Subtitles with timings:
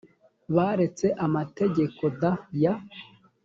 [0.55, 2.21] baretse amategeko d
[2.61, 2.73] ya